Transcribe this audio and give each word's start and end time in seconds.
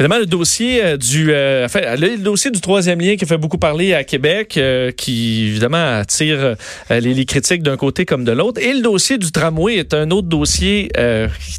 Évidemment, 0.00 0.18
le 0.18 0.24
dossier 0.24 0.82
euh, 0.82 0.96
du, 0.96 1.30
euh, 1.30 1.66
enfin, 1.66 1.80
le 1.94 2.16
dossier 2.16 2.50
du 2.50 2.62
troisième 2.62 3.02
lien 3.02 3.16
qui 3.16 3.26
fait 3.26 3.36
beaucoup 3.36 3.58
parler 3.58 3.92
à 3.92 4.02
Québec, 4.02 4.56
euh, 4.56 4.92
qui 4.92 5.48
évidemment 5.48 5.98
attire 5.98 6.56
les, 6.88 7.12
les, 7.12 7.24
critiques 7.26 7.62
d'un 7.62 7.76
côté 7.76 8.06
comme 8.06 8.24
de 8.24 8.32
l'autre, 8.32 8.62
et 8.62 8.72
le 8.72 8.80
dossier 8.80 9.18
du 9.18 9.30
tramway 9.30 9.74
est 9.74 9.92
un 9.92 10.10
autre 10.10 10.26
dossier 10.26 10.90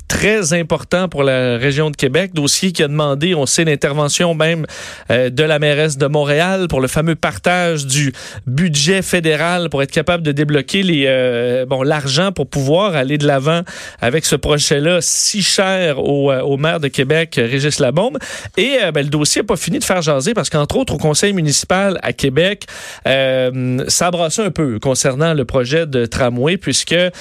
très 0.07 0.53
important 0.53 1.07
pour 1.07 1.21
la 1.21 1.57
région 1.57 1.91
de 1.91 1.95
Québec, 1.95 2.33
dossier 2.33 2.71
qui 2.71 2.81
a 2.81 2.87
demandé, 2.87 3.35
on 3.35 3.45
sait, 3.45 3.63
l'intervention 3.63 4.33
même 4.33 4.65
de 5.09 5.43
la 5.43 5.59
mairesse 5.59 5.97
de 5.97 6.07
Montréal 6.07 6.67
pour 6.67 6.81
le 6.81 6.87
fameux 6.87 7.15
partage 7.15 7.85
du 7.85 8.11
budget 8.47 9.03
fédéral 9.03 9.69
pour 9.69 9.83
être 9.83 9.91
capable 9.91 10.23
de 10.23 10.31
débloquer 10.31 10.81
les, 10.81 11.65
bon, 11.67 11.83
l'argent 11.83 12.31
pour 12.31 12.47
pouvoir 12.47 12.95
aller 12.95 13.19
de 13.19 13.27
l'avant 13.27 13.61
avec 14.01 14.25
ce 14.25 14.35
projet-là 14.35 14.97
si 15.01 15.43
cher 15.43 15.99
au, 15.99 16.33
au 16.33 16.57
maire 16.57 16.79
de 16.79 16.87
Québec, 16.87 17.35
Régis 17.37 17.79
Labombe. 17.79 18.17
Et 18.57 18.77
euh, 18.81 18.91
ben, 18.91 19.03
le 19.03 19.09
dossier 19.09 19.41
n'a 19.41 19.47
pas 19.47 19.55
fini 19.55 19.79
de 19.79 19.83
faire 19.83 20.01
jaser 20.01 20.33
parce 20.33 20.49
qu'entre 20.49 20.77
autres, 20.77 20.93
au 20.93 20.97
conseil 20.97 21.33
municipal 21.33 21.99
à 22.03 22.13
Québec, 22.13 22.65
euh, 23.07 23.83
ça 23.87 24.07
a 24.07 24.11
brassé 24.11 24.41
un 24.41 24.51
peu 24.51 24.79
concernant 24.79 25.33
le 25.33 25.45
projet 25.45 25.85
de 25.85 26.05
tramway 26.05 26.57
puisque 26.57 26.93
euh, 26.93 27.11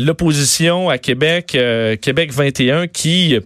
l'opposition 0.00 0.88
à 0.88 0.98
Québec, 0.98 1.54
euh, 1.54 1.96
Québec 1.96 2.32
21, 2.32 2.86
qui 2.86 3.38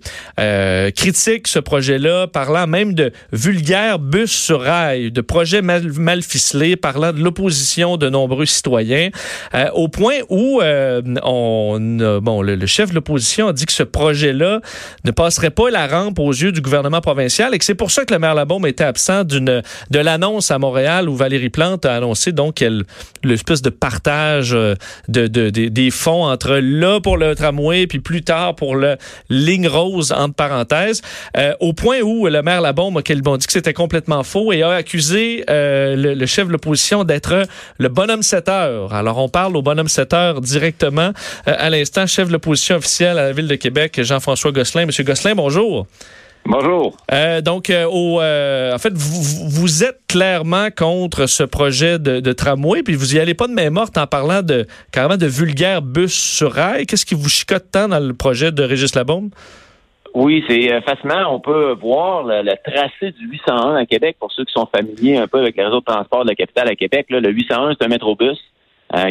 critique 0.96 1.48
ce 1.48 1.58
projet-là, 1.58 2.26
parlant 2.26 2.66
même 2.66 2.94
de 2.94 3.12
vulgaire 3.32 3.98
bus 3.98 4.30
sur 4.30 4.60
rail, 4.62 5.10
de 5.10 5.20
projet 5.20 5.62
mal, 5.62 5.90
mal 5.92 6.22
ficelé, 6.22 6.76
parlant 6.76 7.12
de 7.12 7.20
l'opposition 7.22 7.96
de 7.96 8.08
nombreux 8.08 8.46
citoyens, 8.46 9.10
au 9.74 9.88
point 9.88 10.16
où 10.28 10.60
on, 10.62 12.20
bon, 12.22 12.42
le, 12.42 12.54
le 12.54 12.66
chef 12.66 12.90
de 12.90 12.94
l'opposition 12.94 13.48
a 13.48 13.52
dit 13.52 13.66
que 13.66 13.72
ce 13.72 13.82
projet-là 13.82 14.60
ne 15.04 15.10
passerait 15.10 15.50
pas 15.50 15.70
la 15.70 15.86
rampe 15.86 16.18
aux 16.18 16.32
yeux 16.32 16.52
du 16.52 16.60
gouvernement 16.60 17.00
provincial 17.00 17.11
et 17.20 17.58
que 17.58 17.64
c'est 17.64 17.74
pour 17.74 17.90
ça 17.90 18.04
que 18.04 18.12
le 18.12 18.18
maire 18.18 18.34
Labaume 18.34 18.66
était 18.66 18.84
absent 18.84 19.24
d'une 19.24 19.62
de 19.90 19.98
l'annonce 19.98 20.50
à 20.50 20.58
Montréal 20.58 21.08
où 21.08 21.16
Valérie 21.16 21.50
Plante 21.50 21.84
a 21.84 21.96
annoncé 21.96 22.32
donc 22.32 22.64
l'espèce 23.22 23.62
de 23.62 23.70
partage 23.70 24.52
euh, 24.54 24.74
de, 25.08 25.26
des 25.26 25.90
fonds 25.90 26.24
entre 26.24 26.56
là 26.56 27.00
pour 27.00 27.16
le 27.16 27.34
tramway 27.34 27.86
puis 27.86 28.00
plus 28.00 28.22
tard 28.22 28.54
pour 28.54 28.76
le 28.76 28.96
ligne 29.28 29.68
rose 29.68 30.12
entre 30.12 30.34
parenthèses 30.34 31.02
euh, 31.36 31.54
au 31.60 31.72
point 31.72 32.00
où 32.00 32.26
le 32.26 32.42
maire 32.42 32.60
Labaume 32.60 32.96
a 32.96 33.02
dit 33.02 33.46
que 33.46 33.52
c'était 33.52 33.72
complètement 33.72 34.22
faux 34.22 34.52
et 34.52 34.62
a 34.62 34.70
accusé 34.70 35.44
euh, 35.50 35.96
le, 35.96 36.26
chef 36.26 36.46
de 36.46 36.52
l'opposition 36.52 37.04
d'être 37.04 37.46
le 37.78 37.88
bonhomme 37.88 38.22
7 38.22 38.48
heures. 38.48 38.94
Alors 38.94 39.18
on 39.18 39.28
parle 39.28 39.56
au 39.56 39.62
bonhomme 39.62 39.88
7 39.88 40.14
heures 40.14 40.40
directement 40.40 41.12
à 41.46 41.70
l'instant 41.70 42.06
chef 42.06 42.28
de 42.28 42.32
l'opposition 42.32 42.76
officielle 42.76 43.18
à 43.18 43.24
la 43.24 43.32
ville 43.32 43.48
de 43.48 43.56
Québec 43.56 44.00
Jean-François 44.02 44.52
Gosselin. 44.52 44.86
Monsieur 44.86 45.04
Gosselin, 45.04 45.34
bonjour. 45.34 45.86
Bonjour. 46.44 46.96
Euh, 47.12 47.40
donc, 47.40 47.70
euh, 47.70 47.84
au, 47.84 48.20
euh, 48.20 48.74
en 48.74 48.78
fait, 48.78 48.92
vous, 48.92 49.48
vous, 49.48 49.84
êtes 49.84 50.00
clairement 50.08 50.68
contre 50.76 51.26
ce 51.26 51.44
projet 51.44 52.00
de, 52.00 52.18
de, 52.18 52.32
tramway, 52.32 52.82
puis 52.82 52.94
vous 52.94 53.14
y 53.14 53.20
allez 53.20 53.34
pas 53.34 53.46
de 53.46 53.52
main 53.52 53.70
morte 53.70 53.96
en 53.96 54.08
parlant 54.08 54.42
de 54.42 54.66
carrément 54.90 55.16
de 55.16 55.26
vulgaire 55.26 55.82
bus 55.82 56.12
sur 56.12 56.52
rail. 56.52 56.86
Qu'est-ce 56.86 57.06
qui 57.06 57.14
vous 57.14 57.28
chicote 57.28 57.66
tant 57.70 57.88
dans 57.88 58.00
le 58.00 58.12
projet 58.12 58.50
de 58.50 58.62
Régis 58.64 58.94
Labombe? 58.96 59.30
Oui, 60.14 60.44
c'est 60.48 60.80
facilement, 60.82 61.32
on 61.32 61.40
peut 61.40 61.74
voir 61.80 62.24
le, 62.24 62.42
tracé 62.64 63.12
du 63.12 63.28
801 63.28 63.76
à 63.76 63.86
Québec, 63.86 64.16
pour 64.18 64.30
ceux 64.32 64.44
qui 64.44 64.52
sont 64.52 64.66
familiers 64.66 65.18
un 65.18 65.28
peu 65.28 65.38
avec 65.38 65.56
le 65.56 65.64
réseau 65.64 65.80
de 65.80 65.84
transport 65.84 66.24
de 66.24 66.30
la 66.30 66.34
capitale 66.34 66.68
à 66.68 66.74
Québec. 66.74 67.06
Là, 67.08 67.20
le 67.20 67.30
801, 67.30 67.76
c'est 67.78 67.86
un 67.86 67.88
métrobus 67.88 68.38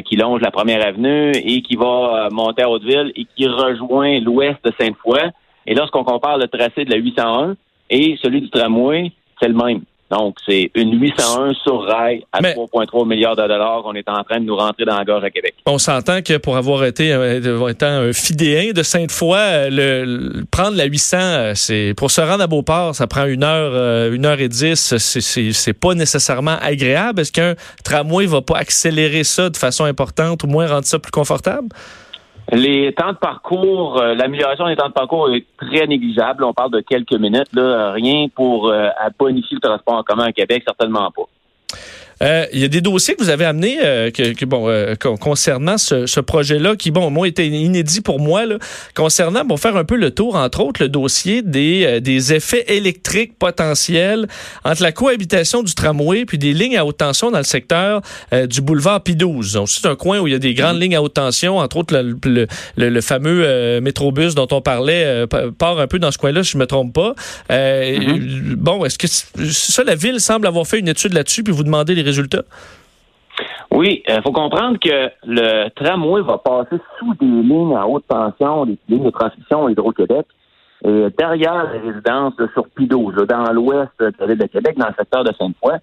qui 0.05 0.15
longe 0.15 0.41
la 0.41 0.51
première 0.51 0.85
avenue 0.85 1.31
et 1.31 1.63
qui 1.63 1.75
va 1.75 2.29
monter 2.31 2.61
à 2.61 2.69
Hauteville 2.69 3.11
et 3.15 3.25
qui 3.35 3.47
rejoint 3.47 4.19
l'ouest 4.19 4.57
de 4.63 4.71
Sainte-Foy. 4.79 5.31
Et 5.67 5.75
lorsqu'on 5.75 6.03
compare 6.03 6.37
le 6.37 6.47
tracé 6.47 6.85
de 6.85 6.91
la 6.91 6.97
801 6.97 7.55
et 7.89 8.17
celui 8.21 8.41
du 8.41 8.49
tramway, 8.49 9.11
c'est 9.39 9.47
le 9.47 9.55
même. 9.55 9.81
Donc, 10.11 10.35
c'est 10.45 10.69
une 10.75 10.99
801 10.99 11.53
sur 11.63 11.83
rail 11.83 12.25
à 12.33 12.41
3,3 12.41 13.07
milliards 13.07 13.37
de 13.37 13.47
dollars 13.47 13.81
qu'on 13.81 13.93
est 13.93 14.09
en 14.09 14.21
train 14.25 14.41
de 14.41 14.45
nous 14.45 14.57
rentrer 14.57 14.83
dans 14.83 14.97
la 14.97 15.05
gorge 15.05 15.23
à 15.23 15.29
Québec. 15.29 15.55
On 15.65 15.77
s'entend 15.77 16.21
que 16.21 16.35
pour 16.37 16.57
avoir 16.57 16.83
été 16.83 17.13
euh, 17.13 17.69
étant 17.69 17.87
un 17.87 18.11
fidéen 18.11 18.73
de 18.73 18.83
Sainte-Foy, 18.83 19.37
euh, 19.37 19.69
le, 19.71 20.43
prendre 20.51 20.75
la 20.75 20.83
800, 20.83 21.17
euh, 21.17 21.51
c'est 21.55 21.93
pour 21.95 22.11
se 22.11 22.19
rendre 22.19 22.43
à 22.43 22.47
Beauport, 22.47 22.93
ça 22.93 23.07
prend 23.07 23.25
une 23.25 23.45
heure, 23.45 24.11
une 24.11 24.25
heure 24.25 24.41
et 24.41 24.49
dix. 24.49 24.97
C'est 24.97 25.79
pas 25.79 25.93
nécessairement 25.93 26.57
agréable. 26.61 27.21
Est-ce 27.21 27.31
qu'un 27.31 27.55
tramway 27.85 28.25
va 28.25 28.41
pas 28.41 28.57
accélérer 28.57 29.23
ça 29.23 29.49
de 29.49 29.55
façon 29.55 29.85
importante 29.85 30.43
ou 30.43 30.47
moins 30.47 30.67
rendre 30.67 30.85
ça 30.85 30.99
plus 30.99 31.11
confortable? 31.11 31.69
Les 32.51 32.93
temps 32.93 33.13
de 33.13 33.17
parcours, 33.17 33.99
euh, 33.99 34.13
l'amélioration 34.13 34.67
des 34.67 34.75
temps 34.75 34.89
de 34.89 34.93
parcours 34.93 35.29
est 35.33 35.45
très 35.57 35.87
négligeable. 35.87 36.43
On 36.43 36.53
parle 36.53 36.71
de 36.71 36.81
quelques 36.81 37.13
minutes, 37.13 37.53
là, 37.53 37.91
rien 37.91 38.27
pour 38.33 38.67
euh, 38.67 38.89
bonifier 39.17 39.55
le 39.55 39.67
transport 39.67 39.95
en 39.95 40.03
commun 40.03 40.25
à 40.25 40.31
Québec, 40.31 40.63
certainement 40.65 41.11
pas. 41.11 41.23
Euh, 42.21 42.45
il 42.53 42.59
y 42.59 42.63
a 42.63 42.67
des 42.67 42.81
dossiers 42.81 43.15
que 43.15 43.23
vous 43.23 43.29
avez 43.29 43.45
amenés 43.45 43.79
euh, 43.83 44.11
que, 44.11 44.45
bon, 44.45 44.69
euh, 44.69 44.95
concernant 44.95 45.77
ce, 45.77 46.05
ce 46.05 46.19
projet-là, 46.19 46.75
qui, 46.75 46.91
bon, 46.91 47.09
moi, 47.09 47.27
était 47.27 47.47
inédit 47.47 48.01
pour 48.01 48.19
moi, 48.19 48.45
là, 48.45 48.57
concernant, 48.95 49.43
bon, 49.43 49.57
faire 49.57 49.75
un 49.75 49.83
peu 49.83 49.95
le 49.95 50.11
tour, 50.11 50.35
entre 50.35 50.61
autres, 50.61 50.81
le 50.83 50.89
dossier 50.89 51.41
des, 51.41 51.99
des 52.01 52.33
effets 52.33 52.65
électriques 52.67 53.37
potentiels 53.37 54.27
entre 54.63 54.83
la 54.83 54.91
cohabitation 54.91 55.63
du 55.63 55.73
tramway 55.73 56.25
puis 56.25 56.37
des 56.37 56.53
lignes 56.53 56.77
à 56.77 56.85
haute 56.85 56.97
tension 56.97 57.31
dans 57.31 57.37
le 57.37 57.43
secteur 57.43 58.01
du 58.47 58.61
boulevard 58.61 58.99
P12. 58.99 59.65
C'est 59.67 59.87
un 59.87 59.95
coin 59.95 60.19
où 60.19 60.27
il 60.27 60.33
y 60.33 60.35
a 60.35 60.39
des 60.39 60.53
grandes 60.53 60.81
lignes 60.81 60.95
à 60.95 61.01
haute 61.01 61.13
tension, 61.13 61.57
entre 61.57 61.77
autres 61.77 61.97
le, 61.97 62.17
le, 62.77 62.89
le, 62.89 63.01
fameux 63.01 63.79
métrobus 63.81 64.35
dont 64.35 64.47
on 64.51 64.61
parlait 64.61 65.25
part 65.57 65.79
un 65.79 65.87
peu 65.87 65.99
dans 65.99 66.11
ce 66.11 66.17
coin-là, 66.17 66.43
si 66.43 66.51
je 66.51 66.57
me 66.57 66.67
trompe 66.67 66.93
pas. 66.93 67.15
Mm-hmm. 67.49 68.55
Bon, 68.55 68.85
est-ce 68.85 68.97
que 68.97 69.07
ça, 69.07 69.83
la 69.83 69.95
ville 69.95 70.19
semble 70.19 70.47
avoir 70.47 70.67
fait 70.67 70.79
une 70.79 70.89
étude 70.89 71.13
là-dessus 71.13 71.43
puis 71.43 71.53
vous 71.53 71.63
demandez 71.63 71.95
les 71.95 72.03
oui, 73.71 74.03
il 74.05 74.13
euh, 74.13 74.21
faut 74.21 74.33
comprendre 74.33 74.77
que 74.79 75.09
le 75.25 75.69
tramway 75.69 76.21
va 76.21 76.37
passer 76.37 76.75
sous 76.99 77.13
des 77.15 77.25
lignes 77.25 77.75
à 77.75 77.87
haute 77.87 78.05
tension, 78.07 78.65
des 78.65 78.77
lignes 78.89 79.05
de 79.05 79.09
transmission 79.09 79.69
Hydro-Québec, 79.69 80.25
et 80.83 81.07
derrière 81.17 81.71
les 81.71 81.79
résidences 81.79 82.33
sur 82.53 82.67
Pido, 82.75 83.11
dans 83.11 83.51
l'ouest 83.53 83.91
de 83.99 84.11
la 84.19 84.35
de 84.35 84.45
Québec, 84.47 84.77
dans 84.77 84.87
le 84.87 84.93
secteur 84.97 85.23
de 85.23 85.31
Sainte-Foy. 85.33 85.77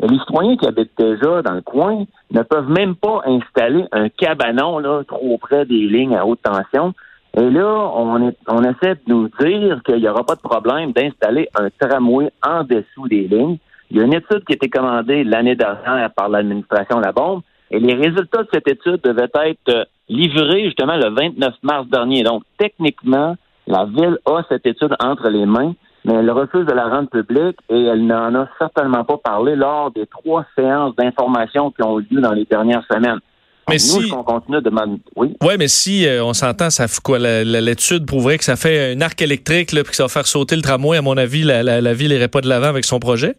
Les 0.00 0.18
citoyens 0.18 0.56
qui 0.56 0.66
habitent 0.66 0.98
déjà 0.98 1.42
dans 1.42 1.54
le 1.54 1.62
coin 1.62 2.04
ne 2.30 2.42
peuvent 2.42 2.68
même 2.68 2.94
pas 2.94 3.22
installer 3.26 3.84
un 3.92 4.08
cabanon 4.08 4.78
là, 4.78 5.02
trop 5.06 5.38
près 5.38 5.66
des 5.66 5.86
lignes 5.86 6.16
à 6.16 6.26
haute 6.26 6.40
tension. 6.42 6.94
Et 7.36 7.50
là, 7.50 7.90
on, 7.94 8.32
on 8.48 8.62
essaie 8.62 8.94
de 8.94 9.02
nous 9.06 9.28
dire 9.40 9.80
qu'il 9.84 9.96
n'y 9.96 10.08
aura 10.08 10.24
pas 10.24 10.34
de 10.34 10.40
problème 10.40 10.92
d'installer 10.92 11.48
un 11.58 11.68
tramway 11.78 12.30
en 12.44 12.64
dessous 12.64 13.08
des 13.08 13.28
lignes. 13.28 13.58
Il 13.94 14.00
y 14.00 14.02
a 14.02 14.06
une 14.06 14.14
étude 14.14 14.44
qui 14.44 14.54
a 14.54 14.56
été 14.56 14.68
commandée 14.68 15.22
l'année 15.22 15.54
dernière 15.54 16.10
par 16.16 16.28
l'administration 16.28 16.98
La 16.98 17.12
Bombe 17.12 17.42
et 17.70 17.78
les 17.78 17.94
résultats 17.94 18.42
de 18.42 18.48
cette 18.52 18.66
étude 18.66 19.00
devaient 19.04 19.30
être 19.46 19.68
euh, 19.68 19.84
livrés 20.08 20.64
justement 20.64 20.96
le 20.96 21.10
29 21.10 21.54
mars 21.62 21.86
dernier. 21.86 22.24
Donc, 22.24 22.42
techniquement, 22.58 23.36
la 23.68 23.84
Ville 23.84 24.18
a 24.26 24.42
cette 24.48 24.66
étude 24.66 24.96
entre 24.98 25.28
les 25.28 25.46
mains, 25.46 25.74
mais 26.04 26.14
elle 26.14 26.30
refuse 26.32 26.66
de 26.66 26.72
la 26.72 26.88
rendre 26.88 27.08
publique 27.08 27.56
et 27.70 27.84
elle 27.84 28.04
n'en 28.04 28.34
a 28.34 28.48
certainement 28.58 29.04
pas 29.04 29.18
parlé 29.18 29.54
lors 29.54 29.92
des 29.92 30.06
trois 30.06 30.44
séances 30.58 30.96
d'information 30.96 31.70
qui 31.70 31.84
ont 31.84 32.00
eu 32.00 32.06
lieu 32.10 32.20
dans 32.20 32.32
les 32.32 32.46
dernières 32.46 32.84
semaines. 32.92 33.20
Mais 33.68 33.78
si 33.78 34.12
on 34.12 34.24
continue 34.24 34.60
de 34.60 34.72
oui? 35.14 35.36
Ouais, 35.40 35.56
mais 35.56 35.68
si 35.68 36.04
euh, 36.04 36.24
on 36.24 36.32
s'entend, 36.32 36.68
ça 36.68 36.88
fait 36.88 37.00
quoi 37.00 37.20
L'étude 37.20 38.06
prouverait 38.06 38.38
que 38.38 38.44
ça 38.44 38.56
fait 38.56 38.92
un 38.92 39.00
arc 39.00 39.22
électrique 39.22 39.70
là, 39.70 39.84
puis 39.84 39.90
que 39.90 39.96
ça 39.96 40.02
va 40.02 40.08
faire 40.08 40.26
sauter 40.26 40.56
le 40.56 40.62
tramway. 40.62 40.98
À 40.98 41.02
mon 41.02 41.16
avis, 41.16 41.44
la, 41.44 41.62
la 41.62 41.94
ville 41.94 42.10
n'irait 42.10 42.26
pas 42.26 42.40
de 42.40 42.48
l'avant 42.48 42.66
avec 42.66 42.84
son 42.84 42.98
projet 42.98 43.36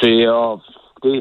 c'est 0.00 0.26
euh, 0.26 0.56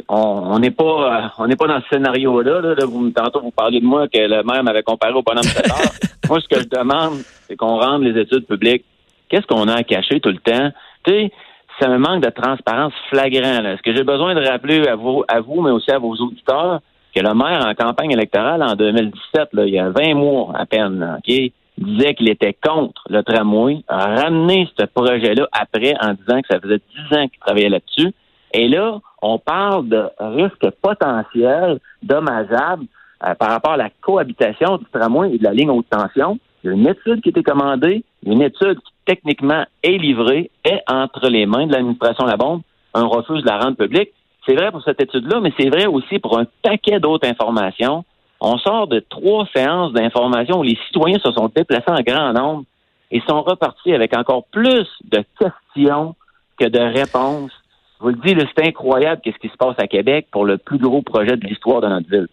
on 0.09 0.59
n'est 0.59 0.71
pas 0.71 0.83
euh, 0.83 1.27
on 1.37 1.47
n'est 1.47 1.55
pas 1.55 1.67
dans 1.67 1.81
ce 1.81 1.87
scénario-là. 1.89 2.61
Là, 2.61 2.85
vous, 2.85 3.09
tantôt, 3.11 3.41
vous 3.41 3.51
parliez 3.51 3.79
de 3.79 3.85
moi 3.85 4.07
que 4.07 4.19
le 4.19 4.43
maire 4.43 4.63
m'avait 4.63 4.83
comparé 4.83 5.13
au 5.13 5.21
bonhomme 5.21 5.43
moi, 6.29 6.39
ce 6.39 6.47
que 6.47 6.61
je 6.61 6.67
demande, 6.67 7.19
c'est 7.47 7.55
qu'on 7.55 7.79
rende 7.79 8.03
les 8.03 8.19
études 8.19 8.45
publiques. 8.45 8.85
Qu'est-ce 9.29 9.47
qu'on 9.47 9.67
a 9.67 9.75
à 9.75 9.83
cacher 9.83 10.19
tout 10.19 10.29
le 10.29 10.37
temps? 10.37 10.71
Tu 11.03 11.11
sais, 11.11 11.31
c'est 11.79 11.87
un 11.87 11.97
manque 11.97 12.23
de 12.23 12.29
transparence 12.29 12.93
flagrant. 13.09 13.65
Est-ce 13.65 13.81
que 13.81 13.95
j'ai 13.95 14.03
besoin 14.03 14.35
de 14.35 14.45
rappeler 14.45 14.87
à 14.87 14.95
vous, 14.95 15.23
à 15.27 15.39
vous, 15.39 15.61
mais 15.61 15.71
aussi 15.71 15.91
à 15.91 15.99
vos 15.99 16.13
auditeurs, 16.15 16.81
que 17.15 17.21
le 17.21 17.33
maire, 17.33 17.65
en 17.65 17.73
campagne 17.73 18.11
électorale 18.11 18.61
en 18.61 18.75
2017, 18.75 19.49
là, 19.53 19.65
il 19.65 19.73
y 19.73 19.79
a 19.79 19.89
20 19.89 20.13
mois 20.15 20.53
à 20.55 20.65
peine, 20.65 21.17
OK, 21.17 21.33
disait 21.77 22.13
qu'il 22.13 22.29
était 22.29 22.55
contre 22.61 23.01
le 23.09 23.23
tramway, 23.23 23.83
a 23.87 24.21
ramené 24.21 24.67
ce 24.77 24.85
projet-là 24.85 25.47
après 25.51 25.93
en 26.01 26.13
disant 26.13 26.41
que 26.41 26.47
ça 26.49 26.59
faisait 26.59 26.81
10 27.09 27.17
ans 27.17 27.27
qu'il 27.27 27.39
travaillait 27.39 27.69
là-dessus. 27.69 28.13
Et 28.53 28.67
là, 28.67 28.99
on 29.21 29.37
parle 29.37 29.87
de 29.89 30.09
risques 30.19 30.69
potentiels 30.81 31.79
dommageables 32.01 32.85
euh, 33.23 33.35
par 33.35 33.49
rapport 33.49 33.73
à 33.73 33.77
la 33.77 33.89
cohabitation 34.01 34.77
du 34.77 34.85
tramway 34.91 35.35
et 35.35 35.37
de 35.37 35.43
la 35.43 35.53
ligne 35.53 35.69
haute 35.69 35.89
tension. 35.89 36.39
Il 36.63 36.67
y 36.67 36.73
a 36.73 36.75
une 36.75 36.87
étude 36.87 37.21
qui 37.21 37.29
a 37.29 37.31
été 37.31 37.43
commandée, 37.43 38.03
une 38.25 38.41
étude 38.41 38.79
qui 38.79 38.93
techniquement 39.05 39.65
est 39.83 39.97
livrée, 39.97 40.51
est 40.63 40.81
entre 40.87 41.29
les 41.29 41.45
mains 41.45 41.67
de 41.67 41.73
l'administration 41.73 42.25
de 42.25 42.31
la 42.31 42.37
bombe. 42.37 42.61
Un 42.93 43.05
refuse 43.05 43.43
de 43.43 43.47
la 43.47 43.59
rendre 43.59 43.77
publique. 43.77 44.09
C'est 44.47 44.55
vrai 44.55 44.71
pour 44.71 44.83
cette 44.83 45.01
étude-là, 45.01 45.39
mais 45.41 45.53
c'est 45.59 45.69
vrai 45.69 45.85
aussi 45.85 46.17
pour 46.19 46.39
un 46.39 46.45
paquet 46.63 46.99
d'autres 46.99 47.27
informations. 47.27 48.03
On 48.41 48.57
sort 48.57 48.87
de 48.87 48.99
trois 49.09 49.45
séances 49.53 49.91
d'informations 49.93 50.59
où 50.59 50.63
les 50.63 50.77
citoyens 50.87 51.19
se 51.19 51.31
sont 51.31 51.51
déplacés 51.53 51.91
en 51.91 52.01
grand 52.01 52.33
nombre 52.33 52.63
et 53.11 53.21
sont 53.27 53.41
repartis 53.41 53.93
avec 53.93 54.15
encore 54.17 54.45
plus 54.45 54.87
de 55.03 55.23
questions 55.37 56.15
que 56.57 56.67
de 56.67 56.79
réponses. 56.79 57.51
Je 57.99 58.05
vous 58.05 58.09
le 58.11 58.15
dis, 58.15 58.45
c'est 58.55 58.67
incroyable 58.67 59.21
qu'est-ce 59.23 59.37
qui 59.39 59.49
se 59.49 59.57
passe 59.57 59.75
à 59.77 59.87
Québec 59.87 60.27
pour 60.31 60.45
le 60.45 60.57
plus 60.57 60.77
gros 60.77 61.01
projet 61.01 61.35
de 61.35 61.45
l'histoire 61.45 61.81
de 61.81 61.87
notre 61.87 62.09
ville. 62.09 62.27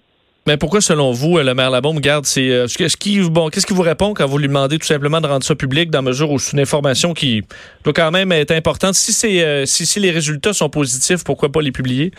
Mais 0.47 0.57
pourquoi, 0.57 0.81
selon 0.81 1.11
vous, 1.11 1.39
le 1.39 1.55
maire 1.55 1.71
Labombe 1.71 1.99
garde 1.99 2.25
c'est 2.25 2.53
euh, 2.53 2.69
ce 2.69 2.97
qui 2.97 3.21
bon, 3.29 3.49
qu'est-ce 3.49 3.67
qui 3.67 3.75
vous 3.75 3.83
répond 3.83 4.15
quand 4.15 4.27
vous 4.27 4.39
lui 4.39 4.47
demandez 4.47 4.79
tout 4.79 4.87
simplement 4.87 5.21
de 5.21 5.27
rendre 5.27 5.43
ça 5.43 5.57
public 5.57 5.91
dans 5.91 6.03
mesure 6.03 6.31
où 6.31 6.39
c'est 6.39 6.57
une 6.57 6.63
information 6.63 7.15
qui 7.15 7.43
doit 7.83 7.93
quand 7.93 8.13
même 8.13 8.31
être 8.31 8.53
importante? 8.53 8.95
Si 8.95 9.13
c'est 9.13 9.45
euh, 9.45 9.67
si, 9.67 9.87
si 9.87 9.99
les 9.99 10.13
résultats 10.13 10.53
sont 10.53 10.69
positifs, 10.69 11.25
pourquoi 11.25 11.49
pas 11.49 11.63
les 11.63 11.73
publier? 11.73 12.12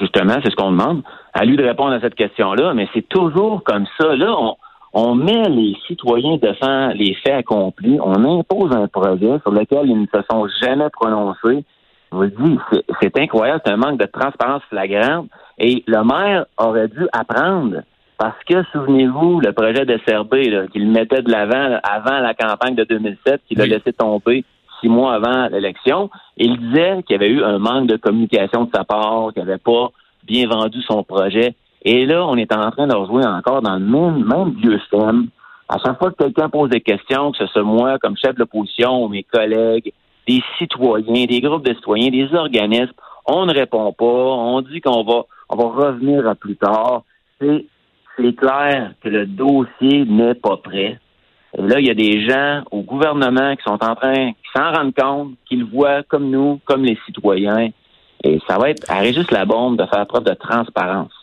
Justement, 0.00 0.36
c'est 0.42 0.50
ce 0.50 0.56
qu'on 0.56 0.70
demande. 0.70 1.02
À 1.34 1.44
lui 1.44 1.58
de 1.58 1.62
répondre 1.62 1.92
à 1.92 2.00
cette 2.00 2.14
question-là, 2.14 2.72
mais 2.72 2.88
c'est 2.94 3.06
toujours 3.06 3.62
comme 3.64 3.84
ça. 3.98 4.16
Là, 4.16 4.34
on, 4.38 4.56
on 4.94 5.14
met 5.14 5.48
les 5.50 5.76
citoyens 5.86 6.38
devant 6.38 6.88
les 6.94 7.14
faits 7.22 7.34
accomplis, 7.34 7.98
on 8.02 8.24
impose 8.24 8.72
un 8.74 8.88
projet 8.88 9.38
sur 9.42 9.52
lequel 9.52 9.86
ils 9.90 10.00
ne 10.00 10.06
se 10.06 10.22
sont 10.30 10.48
jamais 10.62 10.88
prononcés. 10.90 11.64
Je 12.12 12.16
vous 12.16 12.26
dis, 12.26 12.58
c'est 13.00 13.16
incroyable, 13.18 13.60
c'est 13.64 13.72
un 13.72 13.76
manque 13.76 14.00
de 14.00 14.06
transparence 14.06 14.62
flagrante. 14.68 15.28
Et 15.58 15.84
le 15.86 16.02
maire 16.04 16.46
aurait 16.58 16.88
dû 16.88 17.06
apprendre 17.12 17.82
parce 18.18 18.36
que, 18.48 18.62
souvenez-vous, 18.72 19.40
le 19.40 19.52
projet 19.52 19.86
de 19.86 19.98
SRB, 20.06 20.70
qu'il 20.72 20.90
mettait 20.90 21.22
de 21.22 21.30
l'avant 21.30 21.78
avant 21.82 22.18
la 22.18 22.34
campagne 22.34 22.74
de 22.74 22.84
2007, 22.84 23.42
qu'il 23.48 23.60
a 23.60 23.66
laissé 23.66 23.92
tomber 23.92 24.44
six 24.80 24.88
mois 24.88 25.14
avant 25.14 25.48
l'élection, 25.48 26.10
il 26.36 26.58
disait 26.58 27.02
qu'il 27.02 27.14
y 27.14 27.24
avait 27.24 27.30
eu 27.30 27.42
un 27.42 27.58
manque 27.58 27.86
de 27.86 27.96
communication 27.96 28.64
de 28.64 28.70
sa 28.74 28.84
part, 28.84 29.32
qu'il 29.32 29.44
n'avait 29.44 29.58
pas 29.58 29.88
bien 30.24 30.48
vendu 30.48 30.82
son 30.82 31.04
projet. 31.04 31.54
Et 31.82 32.06
là, 32.06 32.26
on 32.26 32.36
est 32.36 32.52
en 32.52 32.70
train 32.70 32.86
de 32.86 32.94
rejouer 32.94 33.24
encore 33.24 33.62
dans 33.62 33.74
le 33.74 33.80
même, 33.80 34.24
même 34.24 34.50
vieux 34.52 34.80
thème. 34.90 35.28
À 35.68 35.78
chaque 35.78 35.98
fois 35.98 36.10
que 36.10 36.24
quelqu'un 36.24 36.48
pose 36.48 36.68
des 36.70 36.80
questions, 36.80 37.32
que 37.32 37.38
ce 37.38 37.46
soit 37.46 37.62
moi 37.62 37.98
comme 37.98 38.16
chef 38.16 38.34
de 38.34 38.40
l'opposition 38.40 39.04
ou 39.04 39.08
mes 39.08 39.22
collègues, 39.22 39.92
des 40.30 40.42
citoyens, 40.58 41.24
des 41.26 41.40
groupes 41.40 41.66
de 41.66 41.74
citoyens, 41.74 42.10
des 42.10 42.32
organismes, 42.34 42.92
on 43.26 43.46
ne 43.46 43.52
répond 43.52 43.92
pas, 43.92 44.04
on 44.04 44.60
dit 44.60 44.80
qu'on 44.80 45.02
va, 45.02 45.24
on 45.48 45.56
va 45.56 45.64
revenir 45.64 46.26
à 46.28 46.34
plus 46.34 46.56
tard. 46.56 47.02
C'est, 47.40 47.66
c'est 48.16 48.34
clair 48.34 48.92
que 49.02 49.08
le 49.08 49.26
dossier 49.26 50.04
n'est 50.04 50.34
pas 50.34 50.56
prêt. 50.56 50.98
Et 51.58 51.62
là, 51.62 51.80
il 51.80 51.86
y 51.86 51.90
a 51.90 51.94
des 51.94 52.28
gens 52.28 52.62
au 52.70 52.82
gouvernement 52.82 53.56
qui 53.56 53.62
sont 53.64 53.82
en 53.82 53.96
train, 53.96 54.32
qui 54.32 54.50
s'en 54.54 54.72
rendent 54.72 54.94
compte, 54.94 55.32
qui 55.48 55.56
le 55.56 55.66
voient 55.66 56.04
comme 56.04 56.30
nous, 56.30 56.60
comme 56.64 56.84
les 56.84 56.98
citoyens. 57.06 57.70
Et 58.22 58.38
ça 58.48 58.56
va 58.58 58.70
être 58.70 58.88
à 58.88 59.00
Régis 59.00 59.26
bombe 59.46 59.78
de 59.78 59.86
faire 59.86 60.06
preuve 60.06 60.24
de 60.24 60.34
transparence. 60.34 61.19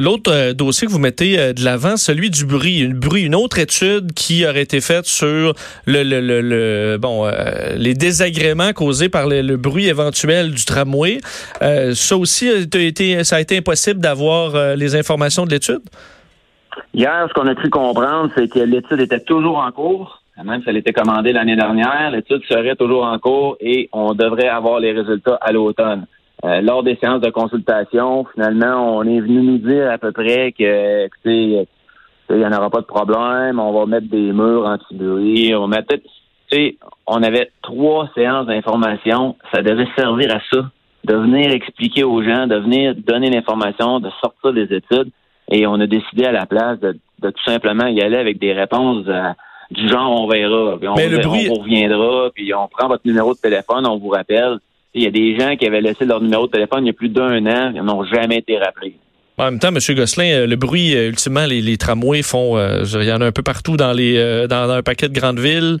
L'autre 0.00 0.32
euh, 0.32 0.52
dossier 0.54 0.86
que 0.86 0.92
vous 0.92 0.98
mettez 0.98 1.38
euh, 1.38 1.52
de 1.52 1.62
l'avant, 1.62 1.96
celui 1.96 2.30
du 2.30 2.46
bruit, 2.46 2.80
une 2.80 3.34
autre 3.34 3.58
étude 3.58 4.12
qui 4.14 4.46
aurait 4.46 4.62
été 4.62 4.80
faite 4.80 5.04
sur 5.04 5.54
le, 5.86 6.02
le, 6.02 6.40
le, 6.40 6.96
bon 6.98 7.26
euh, 7.26 7.76
les 7.76 7.92
désagréments 7.92 8.72
causés 8.72 9.10
par 9.10 9.28
le, 9.28 9.56
bruit 9.56 9.88
éventuel 9.88 10.52
du 10.52 10.64
tramway. 10.64 11.18
ça 11.60 12.16
aussi, 12.16 12.48
a 12.48 12.78
été, 12.78 13.22
ça 13.22 13.36
a 13.36 13.40
été 13.40 13.58
impossible 13.58 14.00
d'avoir 14.00 14.76
les 14.76 14.96
informations 14.96 15.44
de 15.44 15.50
l'étude? 15.50 15.82
Hier, 16.94 17.26
ce 17.28 17.34
qu'on 17.34 17.46
a 17.46 17.54
pu 17.54 17.68
comprendre, 17.68 18.30
c'est 18.34 18.48
que 18.48 18.60
l'étude 18.60 19.00
était 19.00 19.20
toujours 19.20 19.58
en 19.58 19.70
cours. 19.70 20.22
Même 20.42 20.62
si 20.62 20.70
elle 20.70 20.78
était 20.78 20.94
commandée 20.94 21.32
l'année 21.32 21.56
dernière, 21.56 22.10
l'étude 22.10 22.42
serait 22.48 22.74
toujours 22.76 23.04
en 23.04 23.18
cours 23.18 23.56
et 23.60 23.88
on 23.92 24.14
devrait 24.14 24.48
avoir 24.48 24.80
les 24.80 24.92
résultats 24.92 25.38
à 25.40 25.52
l'automne. 25.52 26.06
Euh, 26.44 26.60
lors 26.60 26.82
des 26.82 26.96
séances 26.96 27.20
de 27.20 27.30
consultation, 27.30 28.24
finalement, 28.34 28.96
on 28.96 29.04
est 29.04 29.20
venu 29.20 29.42
nous 29.42 29.58
dire 29.58 29.90
à 29.90 29.98
peu 29.98 30.10
près 30.10 30.52
que, 30.52 31.06
écoutez, 31.06 31.66
il 32.30 32.36
n'y 32.36 32.44
en 32.44 32.52
aura 32.52 32.68
pas 32.68 32.80
de 32.80 32.86
problème, 32.86 33.60
on 33.60 33.72
va 33.72 33.86
mettre 33.86 34.08
des 34.08 34.32
murs 34.32 34.66
anti-bruit, 34.66 35.54
on 35.54 35.68
va 35.68 35.76
mettre... 35.76 35.94
Tu 35.94 36.02
sais, 36.50 36.76
on 37.06 37.22
avait 37.22 37.50
trois 37.62 38.08
séances 38.14 38.46
d'information, 38.46 39.36
ça 39.54 39.62
devait 39.62 39.86
servir 39.96 40.34
à 40.34 40.40
ça, 40.50 40.68
de 41.04 41.14
venir 41.14 41.52
expliquer 41.52 42.02
aux 42.02 42.22
gens, 42.22 42.46
de 42.46 42.56
venir 42.56 42.94
donner 42.96 43.30
l'information, 43.30 44.00
de 44.00 44.10
sortir 44.20 44.52
des 44.52 44.74
études, 44.74 45.10
et 45.50 45.66
on 45.66 45.74
a 45.74 45.86
décidé 45.86 46.24
à 46.24 46.32
la 46.32 46.46
place 46.46 46.80
de, 46.80 46.98
tout 47.22 47.44
simplement 47.44 47.86
y 47.86 48.02
aller 48.02 48.16
avec 48.16 48.38
des 48.38 48.52
réponses 48.52 49.04
euh, 49.06 49.30
du 49.70 49.88
genre 49.88 50.20
on 50.20 50.26
verra, 50.26 50.76
puis 50.78 50.88
on, 50.88 50.92
on 50.92 51.62
reviendra, 51.62 52.30
puis 52.34 52.52
on 52.52 52.68
prend 52.68 52.88
votre 52.88 53.06
numéro 53.06 53.32
de 53.32 53.38
téléphone, 53.38 53.86
on 53.86 53.98
vous 53.98 54.08
rappelle. 54.08 54.58
Il 54.94 55.02
y 55.02 55.06
a 55.06 55.10
des 55.10 55.38
gens 55.38 55.56
qui 55.56 55.66
avaient 55.66 55.80
laissé 55.80 56.04
leur 56.04 56.20
numéro 56.20 56.46
de 56.46 56.52
téléphone 56.52 56.84
il 56.84 56.88
y 56.88 56.90
a 56.90 56.92
plus 56.92 57.08
d'un 57.08 57.46
an, 57.46 57.72
ils 57.74 57.82
n'ont 57.82 58.04
jamais 58.04 58.38
été 58.38 58.58
rappelés. 58.58 58.96
En 59.38 59.46
même 59.46 59.58
temps, 59.58 59.68
M. 59.68 59.78
Gosselin, 59.96 60.30
euh, 60.30 60.46
le 60.46 60.56
bruit, 60.56 60.94
euh, 60.94 61.08
ultimement, 61.08 61.46
les, 61.46 61.76
tramways 61.78 62.22
font, 62.22 62.58
euh, 62.58 62.84
il 62.84 63.04
y 63.04 63.12
en 63.12 63.20
a 63.22 63.26
un 63.26 63.32
peu 63.32 63.42
partout 63.42 63.78
dans 63.78 63.92
les 63.92 64.46
dans, 64.46 64.70
un 64.70 64.82
paquet 64.82 65.08
de 65.08 65.18
grandes 65.18 65.40
villes. 65.40 65.78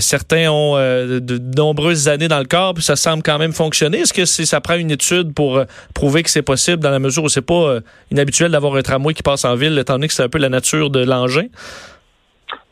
certains 0.00 0.50
ont 0.50 0.76
de, 0.76 1.40
nombreuses 1.56 2.08
années 2.08 2.28
dans 2.28 2.38
le 2.38 2.44
corps, 2.44 2.74
puis 2.74 2.84
ça 2.84 2.94
semble 2.94 3.22
quand 3.22 3.38
même 3.38 3.52
fonctionner. 3.52 4.00
Est-ce 4.00 4.12
que 4.12 4.26
ça 4.26 4.60
prend 4.60 4.74
une 4.74 4.90
étude 4.90 5.32
pour 5.32 5.62
prouver 5.94 6.22
que 6.22 6.30
c'est 6.30 6.42
possible 6.42 6.78
dans 6.78 6.90
la 6.90 6.98
mesure 6.98 7.24
où 7.24 7.28
c'est 7.28 7.42
pas 7.42 7.78
inhabituel 8.12 8.52
d'avoir 8.52 8.76
un 8.76 8.82
tramway 8.82 9.14
qui 9.14 9.22
passe 9.22 9.44
en 9.44 9.54
ville, 9.56 9.76
étant 9.78 9.94
donné 9.94 10.08
que 10.08 10.14
c'est 10.14 10.22
un 10.22 10.28
peu 10.28 10.38
la 10.38 10.50
nature 10.50 10.90
de 10.90 11.02
l'engin? 11.02 11.46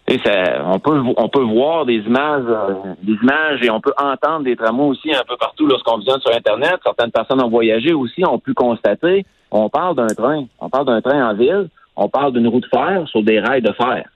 On 0.09 0.79
peut 0.79 1.03
on 1.17 1.29
peut 1.29 1.43
voir 1.43 1.85
des 1.85 1.97
images, 1.97 2.45
euh, 2.47 2.95
des 3.03 3.15
images 3.15 3.63
et 3.63 3.71
on 3.71 3.81
peut 3.81 3.93
entendre 3.99 4.45
des 4.45 4.57
tramways 4.57 4.91
aussi 4.91 5.13
un 5.13 5.25
peu 5.27 5.37
partout 5.37 5.67
lorsqu'on 5.67 5.99
visionne 5.99 6.21
sur 6.21 6.35
Internet. 6.35 6.77
Certaines 6.83 7.11
personnes 7.11 7.43
ont 7.43 7.49
voyagé 7.49 7.93
aussi, 7.93 8.25
ont 8.25 8.39
pu 8.39 8.55
constater. 8.55 9.27
On 9.51 9.69
parle 9.69 9.97
d'un 9.97 10.07
train, 10.07 10.45
on 10.61 10.69
parle 10.69 10.87
d'un 10.87 11.01
train 11.01 11.29
en 11.29 11.35
ville, 11.35 11.69
on 11.97 12.09
parle 12.09 12.33
d'une 12.33 12.49
roue 12.49 12.61
de 12.61 12.67
fer 12.67 13.05
sur 13.09 13.23
des 13.23 13.41
rails 13.41 13.63
de 13.63 13.73
fer. 13.73 14.09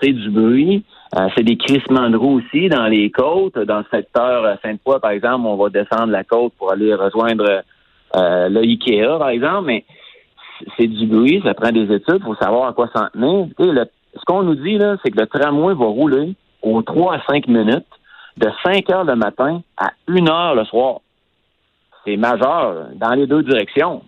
C'est 0.00 0.12
du 0.12 0.30
bruit, 0.30 0.84
euh, 1.16 1.28
c'est 1.36 1.44
des 1.44 1.56
crissements 1.56 2.10
de 2.10 2.16
roues 2.16 2.40
aussi 2.40 2.68
dans 2.68 2.86
les 2.86 3.10
côtes. 3.10 3.58
Dans 3.58 3.78
le 3.78 3.84
secteur 3.90 4.44
euh, 4.44 4.54
Sainte-Foy, 4.62 5.00
par 5.00 5.10
exemple, 5.10 5.46
on 5.46 5.56
va 5.56 5.70
descendre 5.70 6.12
la 6.12 6.24
côte 6.24 6.52
pour 6.58 6.70
aller 6.70 6.94
rejoindre 6.94 7.62
euh, 8.16 8.48
le 8.48 8.60
Ikea, 8.60 9.18
par 9.18 9.30
exemple, 9.30 9.66
mais 9.66 9.84
c'est 10.76 10.86
du 10.86 11.06
bruit, 11.06 11.42
ça 11.44 11.54
prend 11.54 11.70
des 11.70 11.92
études, 11.92 12.22
faut 12.22 12.34
savoir 12.36 12.68
à 12.68 12.72
quoi 12.72 12.88
s'en 12.94 13.08
tenir. 13.08 13.46
Le 13.58 13.84
ce 14.16 14.24
qu'on 14.26 14.42
nous 14.42 14.54
dit, 14.54 14.78
là, 14.78 14.96
c'est 15.02 15.10
que 15.10 15.20
le 15.20 15.26
tramway 15.26 15.74
va 15.74 15.86
rouler 15.86 16.34
aux 16.62 16.82
3 16.82 17.16
à 17.16 17.22
5 17.28 17.48
minutes 17.48 17.86
de 18.36 18.48
5 18.64 18.90
heures 18.90 19.04
le 19.04 19.16
matin 19.16 19.62
à 19.76 19.90
1 20.08 20.28
heure 20.28 20.54
le 20.54 20.64
soir. 20.64 21.00
C'est 22.04 22.16
majeur 22.16 22.88
dans 22.94 23.14
les 23.14 23.26
deux 23.26 23.42
directions. 23.42 24.02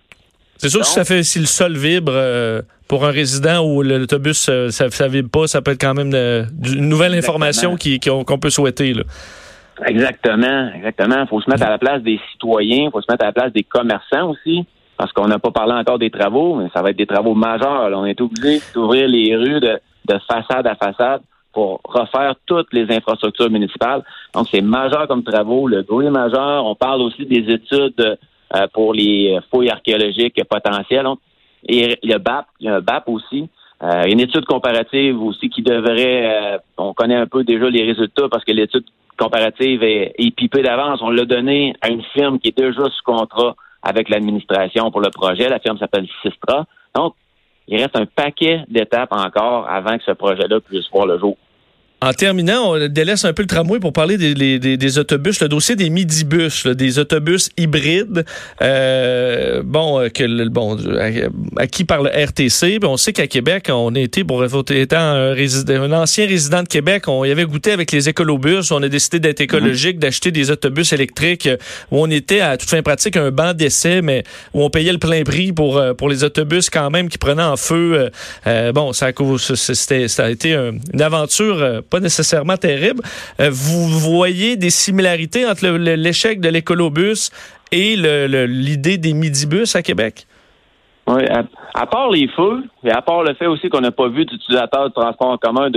C'est 0.56 0.68
sûr 0.68 0.80
que 0.80 0.86
ça 0.86 1.04
fait 1.04 1.22
si 1.22 1.38
le 1.38 1.46
sol 1.46 1.76
vibre 1.76 2.12
euh, 2.14 2.62
pour 2.88 3.04
un 3.04 3.10
résident 3.10 3.64
ou 3.64 3.82
l'autobus 3.82 4.48
euh, 4.48 4.70
ça, 4.70 4.90
ça 4.90 5.06
vibre 5.06 5.30
pas, 5.30 5.46
ça 5.46 5.62
peut 5.62 5.72
être 5.72 5.80
quand 5.80 5.94
même 5.94 6.12
une 6.12 6.88
nouvelle 6.88 7.14
information 7.14 7.76
qu'on 7.76 8.38
peut 8.38 8.50
souhaiter. 8.50 8.92
Là. 8.92 9.04
Exactement, 9.86 10.70
exactement. 10.74 11.20
Il 11.22 11.28
faut 11.28 11.40
se 11.40 11.48
mettre 11.48 11.64
à 11.64 11.70
la 11.70 11.78
place 11.78 12.02
des 12.02 12.18
citoyens, 12.32 12.86
il 12.86 12.90
faut 12.90 13.00
se 13.00 13.10
mettre 13.10 13.24
à 13.24 13.28
la 13.28 13.32
place 13.32 13.52
des 13.52 13.62
commerçants 13.62 14.30
aussi 14.30 14.66
parce 14.96 15.12
qu'on 15.12 15.28
n'a 15.28 15.38
pas 15.38 15.52
parlé 15.52 15.74
encore 15.74 16.00
des 16.00 16.10
travaux, 16.10 16.56
mais 16.56 16.68
ça 16.74 16.82
va 16.82 16.90
être 16.90 16.96
des 16.96 17.06
travaux 17.06 17.34
majeurs. 17.34 17.88
On 17.94 18.04
est 18.04 18.20
obligé 18.20 18.60
d'ouvrir 18.74 19.06
les 19.06 19.36
rues 19.36 19.60
de, 19.60 19.78
de 20.08 20.18
façade 20.30 20.66
à 20.66 20.74
façade 20.74 21.22
pour 21.52 21.80
refaire 21.84 22.34
toutes 22.46 22.72
les 22.72 22.90
infrastructures 22.94 23.50
municipales. 23.50 24.02
Donc, 24.34 24.46
c'est 24.50 24.60
majeur 24.60 25.08
comme 25.08 25.22
travaux. 25.22 25.66
Le 25.66 25.82
bruit 25.82 26.06
est 26.06 26.10
majeur. 26.10 26.64
On 26.64 26.74
parle 26.74 27.02
aussi 27.02 27.26
des 27.26 27.52
études 27.52 28.18
euh, 28.54 28.66
pour 28.72 28.94
les 28.94 29.38
fouilles 29.50 29.70
archéologiques 29.70 30.42
potentielles. 30.44 31.06
Et 31.66 31.98
le 32.02 32.18
BAP, 32.18 32.46
il 32.60 32.66
y 32.66 32.68
a 32.68 32.76
un 32.76 32.80
BAP 32.80 33.08
aussi. 33.08 33.48
Euh, 33.82 34.04
une 34.06 34.20
étude 34.20 34.44
comparative 34.44 35.22
aussi 35.22 35.48
qui 35.50 35.62
devrait, 35.62 36.54
euh, 36.54 36.58
on 36.76 36.94
connaît 36.94 37.14
un 37.14 37.26
peu 37.26 37.44
déjà 37.44 37.68
les 37.68 37.84
résultats 37.84 38.28
parce 38.28 38.44
que 38.44 38.52
l'étude 38.52 38.84
comparative 39.16 39.82
est, 39.82 40.14
est 40.18 40.30
pipée 40.34 40.62
d'avance. 40.62 41.00
On 41.02 41.10
l'a 41.10 41.24
donné 41.24 41.74
à 41.80 41.88
une 41.88 42.02
firme 42.02 42.38
qui 42.38 42.48
est 42.48 42.58
déjà 42.58 42.84
sous 42.84 43.04
contrat 43.04 43.54
avec 43.82 44.08
l'administration 44.08 44.90
pour 44.90 45.00
le 45.00 45.10
projet. 45.10 45.48
La 45.48 45.60
firme 45.60 45.78
s'appelle 45.78 46.08
Sistra. 46.22 46.66
Donc, 46.94 47.14
il 47.68 47.76
reste 47.80 47.96
un 47.96 48.06
paquet 48.06 48.64
d'étapes 48.68 49.12
encore 49.12 49.68
avant 49.68 49.98
que 49.98 50.04
ce 50.04 50.12
projet-là 50.12 50.60
puisse 50.60 50.90
voir 50.90 51.06
le 51.06 51.18
jour. 51.18 51.36
En 52.00 52.12
terminant, 52.12 52.74
on 52.74 52.88
délaisse 52.88 53.24
un 53.24 53.32
peu 53.32 53.42
le 53.42 53.48
tramway 53.48 53.80
pour 53.80 53.92
parler 53.92 54.16
des, 54.16 54.32
des, 54.34 54.76
des 54.76 54.98
autobus, 54.98 55.40
le 55.40 55.48
dossier 55.48 55.74
des 55.74 55.90
midibus, 55.90 56.64
des 56.64 57.00
autobus 57.00 57.50
hybrides, 57.58 58.24
euh, 58.62 59.62
bon, 59.64 60.00
euh, 60.00 60.08
que 60.08 60.48
bon, 60.48 60.78
acquis 61.56 61.82
par 61.82 62.04
le 62.04 62.10
RTC. 62.10 62.78
on 62.84 62.96
sait 62.96 63.12
qu'à 63.12 63.26
Québec, 63.26 63.66
on 63.68 63.96
a 63.96 63.98
été, 63.98 64.22
pour 64.22 64.44
étant 64.44 64.96
un, 64.96 65.32
résident, 65.32 65.82
un 65.82 65.92
ancien 65.92 66.26
résident 66.26 66.62
de 66.62 66.68
Québec, 66.68 67.08
on 67.08 67.24
y 67.24 67.32
avait 67.32 67.44
goûté 67.46 67.72
avec 67.72 67.90
les 67.90 68.08
écolobus. 68.08 68.70
On 68.70 68.80
a 68.84 68.88
décidé 68.88 69.18
d'être 69.18 69.40
écologique, 69.40 69.96
mhm. 69.96 70.02
d'acheter 70.02 70.30
des 70.30 70.52
autobus 70.52 70.92
électriques 70.92 71.48
où 71.90 71.98
on 71.98 72.10
était 72.10 72.40
à 72.40 72.56
toute 72.56 72.70
fin 72.70 72.82
pratique 72.82 73.16
un 73.16 73.32
banc 73.32 73.54
d'essai, 73.54 74.02
mais 74.02 74.22
où 74.54 74.62
on 74.62 74.70
payait 74.70 74.92
le 74.92 74.98
plein 74.98 75.24
prix 75.24 75.52
pour 75.52 75.78
euh, 75.78 75.94
pour 75.94 76.08
les 76.08 76.22
autobus 76.22 76.70
quand 76.70 76.90
même 76.90 77.08
qui 77.08 77.18
prenaient 77.18 77.42
en 77.42 77.56
feu. 77.56 78.10
Euh, 78.46 78.72
bon, 78.72 78.92
ça 78.92 79.08
a, 79.08 80.08
ça 80.08 80.24
a 80.24 80.30
été 80.30 80.52
une 80.54 81.02
aventure 81.02 81.82
pas 81.88 82.00
nécessairement 82.00 82.56
terrible. 82.56 83.02
Euh, 83.40 83.50
vous 83.50 83.88
voyez 83.88 84.56
des 84.56 84.70
similarités 84.70 85.46
entre 85.46 85.66
l'échec 85.68 86.40
de 86.40 86.48
l'écolobus 86.48 87.30
et 87.72 87.96
l'idée 87.96 88.98
des 88.98 89.12
midibus 89.12 89.76
à 89.76 89.82
Québec? 89.82 90.26
Oui, 91.06 91.22
à, 91.74 91.86
part 91.86 92.10
les 92.10 92.28
feux, 92.28 92.64
et 92.84 92.90
à 92.90 93.00
part 93.00 93.22
le 93.22 93.34
fait 93.34 93.46
aussi 93.46 93.70
qu'on 93.70 93.80
n'a 93.80 93.90
pas 93.90 94.08
vu 94.08 94.26
d'utilisateurs 94.26 94.88
de 94.88 94.92
transport 94.92 95.28
en 95.28 95.38
commun 95.38 95.70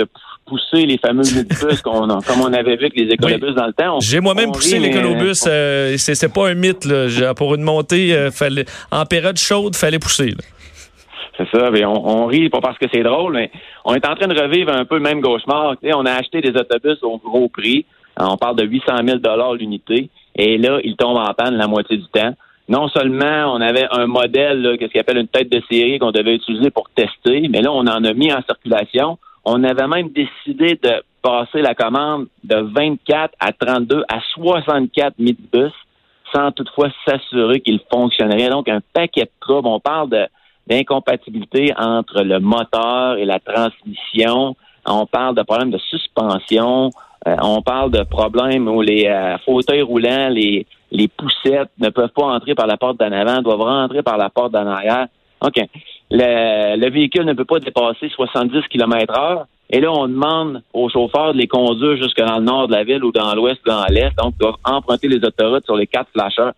pousser 0.46 0.86
les 0.86 0.98
fameux 0.98 1.24
bus 1.50 1.82
qu'on 1.82 2.08
comme 2.08 2.42
on 2.42 2.54
avait 2.54 2.76
vu 2.76 2.86
avec 2.86 2.96
les 2.96 3.14
écolobus 3.14 3.54
dans 3.54 3.68
le 3.68 3.74
temps. 3.74 4.00
J'ai 4.02 4.20
moi-même 4.20 4.52
poussé 4.52 4.80
l'écolobus. 4.80 5.46
Euh, 5.48 5.96
c'est 5.98 6.34
pas 6.34 6.50
un 6.50 6.54
mythe. 6.54 6.86
Là. 6.86 7.34
Pour 7.34 7.56
une 7.56 7.62
montée, 7.62 8.14
euh, 8.14 8.32
fallait, 8.32 8.66
en 8.92 9.06
période 9.06 9.38
chaude, 9.38 9.76
fallait 9.76 10.00
pousser. 10.00 10.36
On, 11.54 12.26
rit 12.26 12.50
pas 12.50 12.62
parce 12.62 12.78
que 12.78 12.86
c'est 12.92 13.04
drôle, 13.04 13.34
mais 13.34 13.52
on 13.86 13.94
est 13.94 14.08
en 14.08 14.16
train 14.16 14.28
de 14.28 14.40
revivre 14.40 14.74
un 14.74 14.86
peu 14.86 14.96
le 14.96 15.02
même 15.02 15.22
cauchemar. 15.22 15.76
on 15.84 16.06
a 16.06 16.12
acheté 16.14 16.42
des 16.42 16.52
autobus 16.52 17.02
au 17.04 17.18
gros 17.18 17.50
prix. 17.50 17.86
On 18.18 18.38
parle 18.38 18.58
de 18.58 18.66
800 18.66 18.94
000 19.06 19.56
l'unité. 19.56 20.10
Et 20.36 20.58
là, 20.58 20.80
ils 20.84 20.96
tombent 20.96 21.18
en 21.18 21.34
panne 21.34 21.56
la 21.56 21.68
moitié 21.68 21.98
du 21.98 22.08
temps 22.08 22.34
non 22.72 22.88
seulement 22.88 23.54
on 23.54 23.60
avait 23.60 23.88
un 23.92 24.08
modèle, 24.08 24.78
qu'est-ce 24.80 24.94
qu'on 24.94 25.00
appelle 25.02 25.18
une 25.18 25.28
tête 25.28 25.52
de 25.52 25.62
série 25.70 26.00
qu'on 26.00 26.12
devait 26.12 26.36
utiliser 26.36 26.70
pour 26.70 26.90
tester, 26.96 27.50
mais 27.50 27.62
là, 27.62 27.72
on 27.72 27.82
en 27.82 28.04
a 28.04 28.14
mis 28.14 28.32
en 28.32 28.42
circulation. 28.44 29.18
On 29.44 29.64
avait 29.64 29.88
même 29.88 30.10
décidé 30.10 30.80
de 30.82 31.04
passer 31.22 31.62
la 31.62 31.76
commande 31.76 32.28
de 32.46 32.56
24 32.56 33.34
à 33.40 33.52
32 33.52 34.04
à 34.08 34.22
64 34.36 35.16
bus 35.18 35.74
sans 36.34 36.54
toutefois 36.54 36.90
s'assurer 37.06 37.60
qu'il 37.60 37.82
fonctionnerait. 37.92 38.50
Donc, 38.50 38.70
un 38.70 38.80
paquet 38.94 39.24
de 39.24 39.32
troubles. 39.42 39.68
On 39.68 39.82
parle 39.82 40.10
d'incompatibilité 40.72 41.74
entre 41.78 42.24
le 42.24 42.40
moteur 42.40 43.18
et 43.18 43.26
la 43.26 43.40
transmission. 43.40 44.56
On 44.86 45.06
parle 45.06 45.36
de 45.36 45.44
problèmes 45.44 45.72
de 45.72 45.78
suspension. 45.78 46.90
Euh, 47.28 47.36
on 47.42 47.62
parle 47.62 47.92
de 47.92 48.04
problèmes 48.04 48.68
où 48.68 48.82
les 48.82 49.06
euh, 49.06 49.38
fauteuils 49.40 49.82
roulants, 49.82 50.30
les, 50.30 50.66
les 50.92 51.08
poussettes 51.10 51.70
ne 51.80 51.90
peuvent 51.90 52.16
pas 52.16 52.26
entrer 52.26 52.56
par 52.56 52.68
la 52.68 52.78
porte 52.78 52.98
d'en 53.00 53.12
avant, 53.12 53.42
doivent 53.42 53.62
rentrer 53.62 54.02
par 54.02 54.18
la 54.18 54.30
porte 54.30 54.54
d'en 54.54 54.66
arrière. 54.66 55.08
OK. 55.42 55.58
Le, 56.10 56.78
le, 56.78 56.90
véhicule 56.90 57.26
ne 57.26 57.34
peut 57.34 57.46
pas 57.46 57.60
dépasser 57.60 58.10
70 58.10 58.68
km 58.70 59.20
heure. 59.20 59.46
Et 59.70 59.80
là, 59.80 59.92
on 59.92 60.08
demande 60.08 60.64
aux 60.74 60.90
chauffeurs 60.90 61.34
de 61.34 61.38
les 61.38 61.48
conduire 61.48 61.98
jusque 61.98 62.20
dans 62.20 62.38
le 62.38 62.44
nord 62.44 62.68
de 62.68 62.74
la 62.74 62.84
ville 62.84 63.04
ou 63.04 63.12
dans 63.12 63.34
l'ouest 63.36 63.60
ou 63.66 63.70
dans 63.70 63.86
l'est. 63.90 64.12
Donc, 64.18 64.34
ils 64.36 64.42
doivent 64.42 64.60
emprunter 64.66 65.08
les 65.08 65.24
autoroutes 65.24 65.66
sur 65.66 65.76
les 65.76 65.88
quatre 65.88 66.10
flasheurs. 66.12 66.54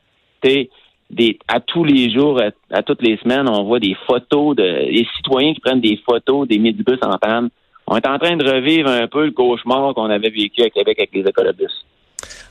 À 1.47 1.59
tous 1.59 1.83
les 1.83 2.11
jours, 2.13 2.41
à, 2.71 2.83
toutes 2.83 3.01
les 3.01 3.17
semaines, 3.17 3.47
on 3.49 3.63
voit 3.63 3.79
des 3.79 3.95
photos 4.07 4.55
de 4.55 4.63
des 4.91 5.07
citoyens 5.17 5.53
qui 5.53 5.59
prennent 5.59 5.81
des 5.81 5.99
photos 6.05 6.47
des 6.47 6.59
midibus 6.59 6.99
en 7.01 7.17
panne. 7.17 7.49
On 7.87 7.97
est 7.97 8.07
en 8.07 8.17
train 8.17 8.37
de 8.37 8.45
revivre 8.45 8.89
un 8.89 9.07
peu 9.07 9.25
le 9.25 9.31
cauchemar 9.31 9.93
qu'on 9.93 10.09
avait 10.09 10.29
vécu 10.29 10.61
à 10.61 10.69
Québec 10.69 10.97
avec 10.99 11.09
les 11.13 11.21
écolobus. 11.21 11.83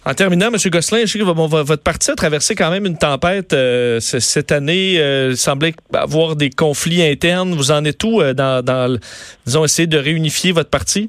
En 0.04 0.14
terminant, 0.14 0.48
M. 0.48 0.56
Gosselin, 0.70 1.02
je 1.02 1.12
sais 1.12 1.18
que 1.20 1.24
votre 1.24 1.82
parti 1.82 2.10
a 2.10 2.16
traversé 2.16 2.56
quand 2.56 2.70
même 2.70 2.86
une 2.86 2.98
tempête 2.98 3.52
euh, 3.52 4.00
cette 4.00 4.50
année. 4.50 4.96
Euh, 4.98 5.28
il 5.30 5.36
semblait 5.36 5.74
avoir 5.92 6.34
des 6.34 6.50
conflits 6.50 7.02
internes. 7.02 7.54
Vous 7.54 7.70
en 7.70 7.84
êtes 7.84 8.02
où 8.02 8.20
euh, 8.20 8.34
dans, 8.34 8.64
dans, 8.64 8.98
disons, 9.46 9.64
essayer 9.64 9.86
de 9.86 9.98
réunifier 9.98 10.50
votre 10.50 10.70
parti? 10.70 11.08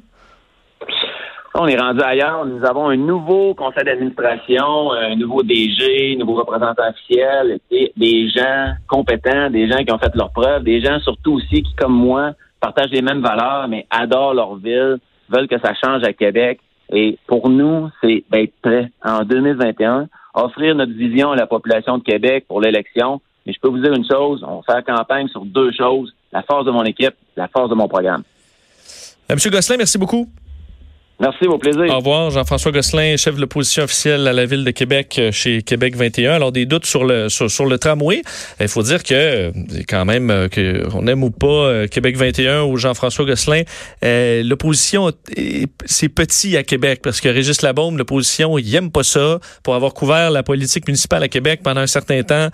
On 1.56 1.68
est 1.68 1.78
rendu 1.78 2.02
ailleurs. 2.02 2.44
Nous 2.46 2.64
avons 2.66 2.88
un 2.88 2.96
nouveau 2.96 3.54
conseil 3.54 3.84
d'administration, 3.84 4.90
un 4.90 5.14
nouveau 5.14 5.44
DG, 5.44 6.14
un 6.14 6.18
nouveau 6.18 6.34
représentant 6.34 6.88
officiel, 6.90 7.60
des 7.70 8.28
gens 8.28 8.72
compétents, 8.88 9.50
des 9.50 9.70
gens 9.70 9.84
qui 9.84 9.92
ont 9.92 9.98
fait 9.98 10.12
leurs 10.16 10.32
preuves, 10.32 10.64
des 10.64 10.80
gens 10.80 10.98
surtout 10.98 11.34
aussi 11.34 11.62
qui, 11.62 11.72
comme 11.76 11.94
moi, 11.94 12.32
partagent 12.60 12.90
les 12.90 13.02
mêmes 13.02 13.22
valeurs, 13.22 13.68
mais 13.68 13.86
adorent 13.90 14.34
leur 14.34 14.56
ville, 14.56 14.98
veulent 15.28 15.46
que 15.46 15.60
ça 15.60 15.74
change 15.74 16.02
à 16.02 16.12
Québec. 16.12 16.58
Et 16.92 17.18
pour 17.28 17.48
nous, 17.48 17.88
c'est 18.02 18.24
d'être 18.32 18.54
prêt 18.60 18.90
en 19.04 19.22
2021, 19.22 20.08
offrir 20.34 20.74
notre 20.74 20.92
vision 20.92 21.30
à 21.30 21.36
la 21.36 21.46
population 21.46 21.98
de 21.98 22.02
Québec 22.02 22.46
pour 22.48 22.60
l'élection. 22.60 23.20
Mais 23.46 23.52
je 23.52 23.60
peux 23.60 23.68
vous 23.68 23.78
dire 23.78 23.92
une 23.92 24.06
chose, 24.10 24.44
on 24.44 24.62
fait 24.62 24.72
la 24.72 24.82
campagne 24.82 25.28
sur 25.28 25.44
deux 25.44 25.70
choses, 25.70 26.12
la 26.32 26.42
force 26.42 26.66
de 26.66 26.72
mon 26.72 26.82
équipe, 26.82 27.14
la 27.36 27.46
force 27.46 27.70
de 27.70 27.76
mon 27.76 27.86
programme. 27.86 28.24
Euh, 29.30 29.34
Monsieur 29.34 29.50
Gosselin, 29.52 29.76
merci 29.78 29.98
beaucoup. 29.98 30.28
Merci, 31.20 31.46
au 31.46 31.58
plaisir. 31.58 31.84
Au 31.90 31.98
revoir, 31.98 32.30
Jean-François 32.30 32.72
Gosselin, 32.72 33.16
chef 33.16 33.36
de 33.36 33.40
l'opposition 33.40 33.84
officielle 33.84 34.26
à 34.26 34.32
la 34.32 34.46
ville 34.46 34.64
de 34.64 34.70
Québec 34.72 35.14
euh, 35.18 35.30
chez 35.30 35.62
Québec 35.62 35.94
21. 35.94 36.32
Alors, 36.32 36.50
des 36.50 36.66
doutes 36.66 36.86
sur 36.86 37.04
le 37.04 37.28
sur, 37.28 37.66
le 37.66 37.78
tramway. 37.78 38.22
Il 38.58 38.66
faut 38.66 38.82
dire 38.82 39.04
que 39.04 39.14
euh, 39.14 39.52
quand 39.88 40.04
même 40.04 40.30
euh, 40.30 40.48
que 40.48 40.84
on 40.92 41.06
aime 41.06 41.22
ou 41.22 41.30
pas 41.30 41.86
Québec 41.86 42.16
21 42.16 42.64
ou 42.64 42.76
Jean-François 42.78 43.24
Gosselin, 43.26 43.62
l'opposition 44.02 45.12
c'est 45.84 46.08
petit 46.08 46.56
à 46.56 46.64
Québec 46.64 47.00
parce 47.02 47.20
que 47.20 47.28
Régis 47.28 47.62
Labaume, 47.62 47.96
l'opposition, 47.96 48.58
il 48.58 48.74
aime 48.74 48.90
pas 48.90 49.04
ça. 49.04 49.38
Pour 49.62 49.76
avoir 49.76 49.94
couvert 49.94 50.32
la 50.32 50.42
politique 50.42 50.88
municipale 50.88 51.22
à 51.22 51.28
Québec 51.28 51.60
pendant 51.62 51.82
un 51.82 51.86
certain 51.86 52.22
temps, 52.24 52.48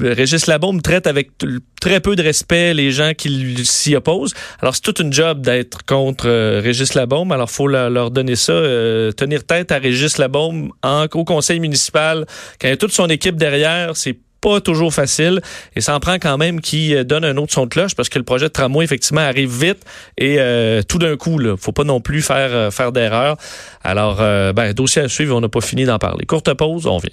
Régis 0.00 0.46
Labaume 0.46 0.80
traite 0.80 1.08
avec 1.08 1.30
très 1.80 2.00
peu 2.00 2.16
de 2.16 2.22
respect 2.22 2.74
les 2.74 2.90
gens 2.90 3.12
qui 3.16 3.64
s'y 3.64 3.94
opposent. 3.94 4.34
Alors, 4.60 4.74
c'est 4.74 4.82
toute 4.82 5.00
une 5.00 5.12
job 5.12 5.40
d'être 5.40 5.84
contre 5.84 6.28
Régis 6.60 6.94
Labaume. 6.94 7.32
Alors, 7.32 7.50
faut 7.50 7.68
leur 7.68 8.10
donner 8.10 8.36
ça, 8.36 8.52
euh, 8.52 9.12
tenir 9.12 9.44
tête 9.44 9.72
à 9.72 9.78
Régis 9.78 10.18
Labaume 10.18 10.72
en, 10.82 11.06
au 11.12 11.24
conseil 11.24 11.60
municipal. 11.60 12.26
Quand 12.60 12.68
il 12.68 12.70
y 12.70 12.74
a 12.74 12.76
toute 12.76 12.92
son 12.92 13.08
équipe 13.08 13.36
derrière, 13.36 13.96
c'est 13.96 14.16
pas 14.40 14.60
toujours 14.60 14.94
facile 14.94 15.40
et 15.74 15.80
ça 15.80 15.96
en 15.96 15.98
prend 15.98 16.14
quand 16.14 16.38
même 16.38 16.60
qui 16.60 16.94
euh, 16.94 17.02
donne 17.02 17.24
un 17.24 17.36
autre 17.38 17.52
son 17.52 17.64
de 17.64 17.70
cloche 17.70 17.96
parce 17.96 18.08
que 18.08 18.20
le 18.20 18.24
projet 18.24 18.46
de 18.46 18.52
tramway 18.52 18.84
effectivement 18.84 19.20
arrive 19.20 19.50
vite 19.50 19.84
et 20.16 20.36
euh, 20.38 20.80
tout 20.82 20.98
d'un 20.98 21.16
coup 21.16 21.38
là, 21.38 21.56
faut 21.56 21.72
pas 21.72 21.82
non 21.82 22.00
plus 22.00 22.22
faire 22.22 22.72
faire 22.72 22.92
d'erreur. 22.92 23.36
Alors 23.82 24.18
ben 24.18 24.72
dossier 24.74 25.02
à 25.02 25.08
suivre, 25.08 25.36
on 25.36 25.40
n'a 25.40 25.48
pas 25.48 25.60
fini 25.60 25.86
d'en 25.86 25.98
parler. 25.98 26.24
Courte 26.24 26.54
pause, 26.54 26.86
on 26.86 26.98
vient. 26.98 27.10